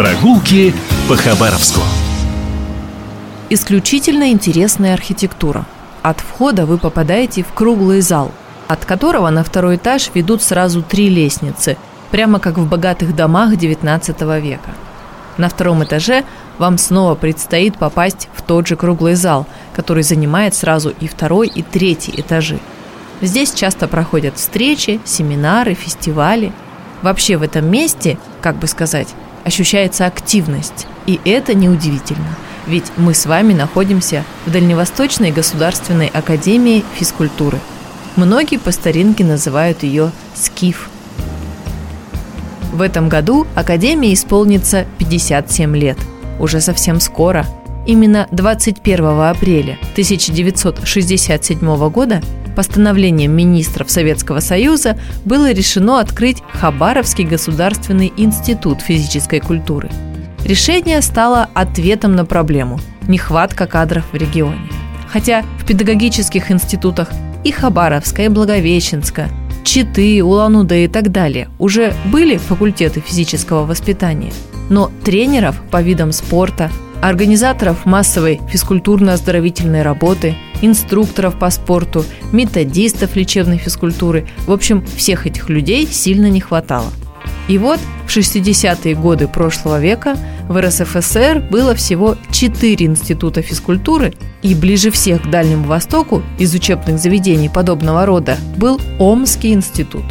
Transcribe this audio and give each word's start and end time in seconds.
Прогулки 0.00 0.72
по 1.10 1.14
Хабаровску. 1.14 1.82
Исключительно 3.50 4.30
интересная 4.30 4.94
архитектура. 4.94 5.66
От 6.00 6.20
входа 6.20 6.64
вы 6.64 6.78
попадаете 6.78 7.42
в 7.42 7.52
круглый 7.52 8.00
зал, 8.00 8.32
от 8.66 8.86
которого 8.86 9.28
на 9.28 9.44
второй 9.44 9.76
этаж 9.76 10.10
ведут 10.14 10.42
сразу 10.42 10.80
три 10.82 11.10
лестницы, 11.10 11.76
прямо 12.10 12.38
как 12.38 12.56
в 12.56 12.66
богатых 12.66 13.14
домах 13.14 13.52
XIX 13.52 14.40
века. 14.40 14.70
На 15.36 15.50
втором 15.50 15.84
этаже 15.84 16.24
вам 16.56 16.78
снова 16.78 17.14
предстоит 17.14 17.76
попасть 17.76 18.30
в 18.32 18.40
тот 18.40 18.68
же 18.68 18.76
круглый 18.76 19.16
зал, 19.16 19.46
который 19.74 20.02
занимает 20.02 20.54
сразу 20.54 20.94
и 20.98 21.08
второй, 21.08 21.46
и 21.46 21.60
третий 21.60 22.14
этажи. 22.18 22.58
Здесь 23.20 23.52
часто 23.52 23.86
проходят 23.86 24.38
встречи, 24.38 24.98
семинары, 25.04 25.74
фестивали. 25.74 26.54
Вообще 27.02 27.36
в 27.36 27.42
этом 27.42 27.70
месте, 27.70 28.16
как 28.40 28.56
бы 28.56 28.66
сказать, 28.66 29.08
ощущается 29.44 30.06
активность. 30.06 30.86
И 31.06 31.20
это 31.24 31.54
неудивительно, 31.54 32.36
ведь 32.66 32.92
мы 32.96 33.14
с 33.14 33.26
вами 33.26 33.52
находимся 33.52 34.24
в 34.46 34.52
Дальневосточной 34.52 35.30
государственной 35.30 36.08
академии 36.08 36.84
физкультуры. 36.94 37.58
Многие 38.16 38.58
по 38.58 38.70
старинке 38.72 39.24
называют 39.24 39.82
ее 39.82 40.12
«СКИФ». 40.34 40.90
В 42.72 42.82
этом 42.82 43.08
году 43.08 43.46
Академии 43.54 44.14
исполнится 44.14 44.86
57 44.98 45.76
лет. 45.76 45.98
Уже 46.38 46.60
совсем 46.60 47.00
скоро. 47.00 47.44
Именно 47.86 48.28
21 48.30 49.04
апреля 49.20 49.78
1967 49.92 51.88
года 51.90 52.22
постановлением 52.60 53.32
министров 53.32 53.90
Советского 53.90 54.40
Союза 54.40 54.98
было 55.24 55.50
решено 55.50 55.98
открыть 55.98 56.42
Хабаровский 56.52 57.24
государственный 57.24 58.12
институт 58.18 58.82
физической 58.82 59.40
культуры. 59.40 59.88
Решение 60.44 61.00
стало 61.00 61.48
ответом 61.54 62.14
на 62.14 62.26
проблему– 62.26 62.78
нехватка 63.08 63.66
кадров 63.66 64.04
в 64.12 64.14
регионе. 64.14 64.68
Хотя 65.10 65.42
в 65.58 65.64
педагогических 65.64 66.50
институтах 66.50 67.08
и 67.44 67.50
Хабаровска, 67.50 68.24
и 68.24 68.28
Благовещенска, 68.28 69.30
Читы, 69.64 70.22
Улан-Удэ 70.22 70.84
и 70.84 70.88
так 70.88 71.10
далее 71.10 71.48
уже 71.58 71.94
были 72.12 72.36
факультеты 72.36 73.00
физического 73.00 73.64
воспитания, 73.64 74.34
но 74.68 74.90
тренеров 75.02 75.62
по 75.70 75.80
видам 75.80 76.12
спорта, 76.12 76.70
организаторов 77.00 77.86
массовой 77.86 78.38
физкультурно-оздоровительной 78.52 79.80
работы, 79.80 80.34
инструкторов 80.62 81.38
по 81.38 81.50
спорту, 81.50 82.04
методистов 82.32 83.16
лечебной 83.16 83.58
физкультуры. 83.58 84.26
В 84.46 84.52
общем, 84.52 84.84
всех 84.96 85.26
этих 85.26 85.48
людей 85.48 85.86
сильно 85.86 86.30
не 86.30 86.40
хватало. 86.40 86.90
И 87.48 87.58
вот 87.58 87.80
в 88.06 88.16
60-е 88.16 88.94
годы 88.94 89.26
прошлого 89.26 89.80
века 89.80 90.16
в 90.48 90.60
РСФСР 90.60 91.48
было 91.50 91.74
всего 91.74 92.16
4 92.30 92.86
института 92.86 93.42
физкультуры, 93.42 94.14
и 94.42 94.54
ближе 94.54 94.90
всех 94.90 95.22
к 95.22 95.30
Дальнему 95.30 95.64
Востоку 95.64 96.22
из 96.38 96.54
учебных 96.54 96.98
заведений 96.98 97.48
подобного 97.48 98.06
рода 98.06 98.36
был 98.56 98.80
Омский 98.98 99.52
институт. 99.52 100.04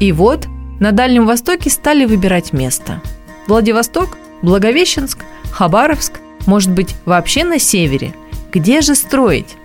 И 0.00 0.12
вот 0.12 0.46
на 0.80 0.92
Дальнем 0.92 1.26
Востоке 1.26 1.70
стали 1.70 2.04
выбирать 2.04 2.52
место. 2.52 3.02
Владивосток, 3.46 4.16
Благовещенск– 4.42 5.18
Хабаровск, 5.50 6.20
может 6.46 6.70
быть, 6.70 6.94
вообще 7.04 7.44
на 7.44 7.58
севере? 7.58 8.14
Где 8.58 8.80
же 8.80 8.96
строить? 8.96 9.56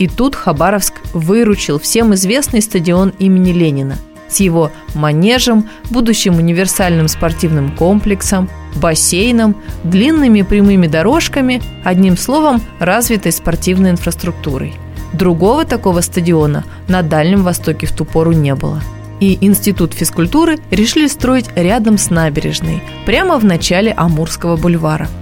И 0.00 0.08
тут 0.08 0.34
Хабаровск 0.34 0.94
выручил 1.12 1.78
всем 1.78 2.12
известный 2.14 2.60
стадион 2.60 3.12
имени 3.20 3.52
Ленина 3.52 3.98
с 4.28 4.40
его 4.40 4.72
манежем, 4.96 5.68
будущим 5.90 6.38
универсальным 6.38 7.06
спортивным 7.06 7.70
комплексом, 7.76 8.50
бассейном, 8.74 9.54
длинными 9.84 10.42
прямыми 10.42 10.88
дорожками, 10.88 11.62
одним 11.84 12.16
словом, 12.16 12.60
развитой 12.80 13.30
спортивной 13.30 13.90
инфраструктурой. 13.90 14.74
Другого 15.12 15.64
такого 15.64 16.00
стадиона 16.00 16.64
на 16.88 17.02
Дальнем 17.02 17.44
Востоке 17.44 17.86
в 17.86 17.92
ту 17.92 18.04
пору 18.04 18.32
не 18.32 18.56
было– 18.56 18.82
и 19.20 19.38
Институт 19.40 19.94
физкультуры 19.94 20.58
решили 20.72 21.06
строить 21.06 21.46
рядом 21.54 21.96
с 21.96 22.10
набережной, 22.10 22.82
прямо 23.06 23.38
в 23.38 23.44
начале 23.44 23.92
Амурского 23.92 24.56
бульвара– 24.56 25.06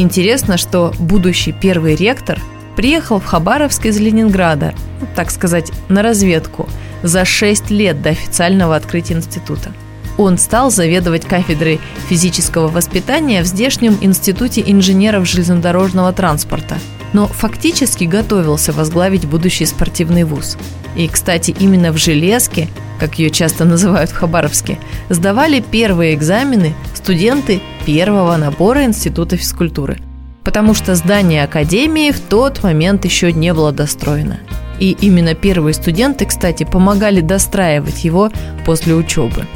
Интересно, 0.00 0.58
что 0.58 0.94
будущий 1.00 1.50
первый 1.50 1.96
ректор 1.96 2.40
приехал 2.76 3.18
в 3.18 3.24
Хабаровск 3.24 3.86
из 3.86 3.98
Ленинграда, 3.98 4.72
так 5.16 5.28
сказать, 5.32 5.72
на 5.88 6.04
разведку, 6.04 6.68
за 7.02 7.24
6 7.24 7.70
лет 7.70 8.00
до 8.00 8.10
официального 8.10 8.76
открытия 8.76 9.14
института. 9.14 9.72
Он 10.16 10.38
стал 10.38 10.70
заведовать 10.70 11.24
кафедрой 11.24 11.80
физического 12.08 12.68
воспитания 12.68 13.42
в 13.42 13.46
здешнем 13.46 13.98
институте 14.00 14.62
инженеров 14.64 15.26
железнодорожного 15.26 16.12
транспорта, 16.12 16.78
но 17.12 17.26
фактически 17.26 18.04
готовился 18.04 18.72
возглавить 18.72 19.26
будущий 19.26 19.66
спортивный 19.66 20.22
вуз. 20.22 20.56
И, 20.94 21.08
кстати, 21.08 21.50
именно 21.58 21.90
в 21.90 21.96
«Железке», 21.96 22.68
как 23.00 23.18
ее 23.18 23.30
часто 23.30 23.64
называют 23.64 24.10
в 24.10 24.14
Хабаровске, 24.16 24.78
сдавали 25.08 25.58
первые 25.58 26.14
экзамены 26.14 26.74
студенты 26.98 27.60
первого 27.86 28.36
набора 28.36 28.84
Института 28.84 29.36
физкультуры, 29.36 29.98
потому 30.44 30.74
что 30.74 30.94
здание 30.94 31.44
Академии 31.44 32.10
в 32.10 32.20
тот 32.20 32.62
момент 32.62 33.04
еще 33.04 33.32
не 33.32 33.54
было 33.54 33.72
достроено. 33.72 34.40
И 34.78 34.96
именно 35.00 35.34
первые 35.34 35.74
студенты, 35.74 36.26
кстати, 36.26 36.64
помогали 36.64 37.20
достраивать 37.20 38.04
его 38.04 38.30
после 38.66 38.94
учебы. 38.94 39.46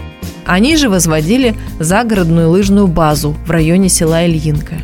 Они 0.47 0.76
же 0.76 0.88
возводили 0.88 1.54
загородную 1.78 2.50
лыжную 2.50 2.88
базу 2.88 3.36
в 3.47 3.50
районе 3.50 3.88
села 3.88 4.26
Ильинка. 4.26 4.76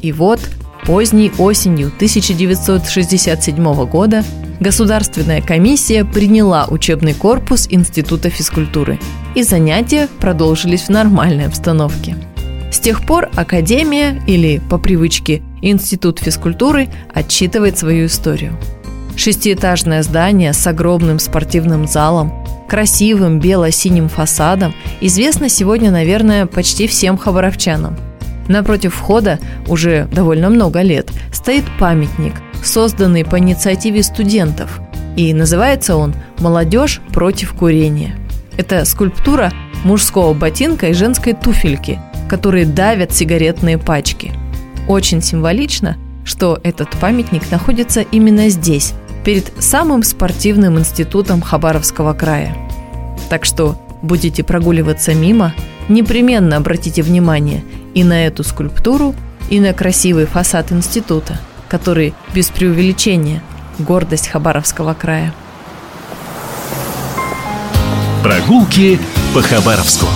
И 0.00 0.12
вот 0.12 0.40
поздней 0.86 1.32
осенью 1.38 1.88
1967 1.88 3.84
года 3.86 4.24
Государственная 4.60 5.40
комиссия 5.40 6.04
приняла 6.04 6.66
учебный 6.68 7.14
корпус 7.14 7.66
Института 7.70 8.28
физкультуры, 8.28 8.98
и 9.34 9.42
занятия 9.42 10.06
продолжились 10.20 10.82
в 10.82 10.88
нормальной 10.90 11.46
обстановке. 11.46 12.14
С 12.70 12.78
тех 12.78 13.06
пор 13.06 13.30
Академия, 13.36 14.22
или 14.26 14.60
по 14.68 14.76
привычке 14.76 15.40
Институт 15.62 16.18
физкультуры, 16.18 16.90
отчитывает 17.08 17.78
свою 17.78 18.04
историю. 18.06 18.54
Шестиэтажное 19.16 20.02
здание 20.02 20.52
с 20.52 20.66
огромным 20.66 21.18
спортивным 21.18 21.88
залом, 21.88 22.44
красивым 22.68 23.40
бело-синим 23.40 24.10
фасадом 24.10 24.74
известно 25.00 25.48
сегодня, 25.48 25.90
наверное, 25.90 26.44
почти 26.44 26.86
всем 26.86 27.16
хабаровчанам. 27.16 27.96
Напротив 28.46 28.94
входа 28.94 29.38
уже 29.68 30.06
довольно 30.12 30.50
много 30.50 30.82
лет 30.82 31.10
стоит 31.32 31.64
памятник, 31.78 32.34
созданный 32.66 33.24
по 33.24 33.38
инициативе 33.38 34.02
студентов, 34.02 34.80
и 35.16 35.34
называется 35.34 35.96
он 35.96 36.14
«Молодежь 36.38 37.00
против 37.12 37.52
курения». 37.54 38.16
Это 38.56 38.84
скульптура 38.84 39.52
мужского 39.84 40.34
ботинка 40.34 40.88
и 40.88 40.92
женской 40.92 41.32
туфельки– 41.32 41.98
которые 42.30 42.64
давят 42.64 43.12
сигаретные 43.12 43.76
пачки. 43.76 44.32
Очень 44.86 45.20
символично, 45.20 45.98
что 46.24 46.60
этот 46.62 46.88
памятник 47.00 47.50
находится 47.50 48.02
именно 48.02 48.48
здесь, 48.50 48.92
перед 49.24 49.52
самым 49.60 50.04
спортивным 50.04 50.78
институтом 50.78 51.40
Хабаровского 51.40 52.14
края. 52.14 52.56
Так 53.28 53.44
что 53.44 53.76
будете 54.00 54.44
прогуливаться 54.44 55.12
мимо, 55.12 55.54
непременно 55.88 56.56
обратите 56.56 57.02
внимание 57.02 57.64
и 57.94 58.04
на 58.04 58.26
эту 58.26 58.44
скульптуру, 58.44 59.16
и 59.50 59.58
на 59.58 59.72
красивый 59.72 60.26
фасад 60.26 60.70
института, 60.70 61.40
который, 61.70 62.12
без 62.34 62.50
преувеличения, 62.50 63.42
гордость 63.78 64.28
Хабаровского 64.28 64.92
края. 64.92 65.32
Прогулки 68.22 68.98
по 69.32 69.40
Хабаровску. 69.40 70.06